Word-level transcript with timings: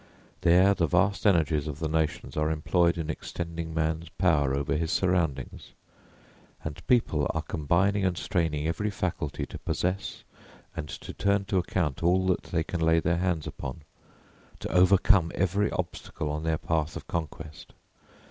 There 0.41 0.73
the 0.73 0.87
vast 0.87 1.27
energies 1.27 1.67
of 1.67 1.77
the 1.77 1.87
nations 1.87 2.35
are 2.35 2.49
employed 2.49 2.97
in 2.97 3.07
extending 3.11 3.71
man's 3.71 4.09
power 4.09 4.55
over 4.55 4.75
his 4.75 4.91
surroundings, 4.91 5.73
and 6.63 6.83
people 6.87 7.27
are 7.35 7.43
combining 7.43 8.03
and 8.03 8.17
straining 8.17 8.67
every 8.67 8.89
faculty 8.89 9.45
to 9.45 9.59
possess 9.59 10.23
and 10.75 10.89
to 10.89 11.13
turn 11.13 11.45
to 11.45 11.59
account 11.59 12.01
all 12.01 12.25
that 12.29 12.45
they 12.45 12.63
can 12.63 12.79
lay 12.81 12.99
their 12.99 13.17
hands 13.17 13.45
upon, 13.45 13.81
to 14.61 14.71
overcome 14.71 15.31
every 15.35 15.69
obstacle 15.69 16.31
on 16.31 16.41
their 16.45 16.57
path 16.57 16.95
of 16.95 17.05
conquest. 17.05 17.73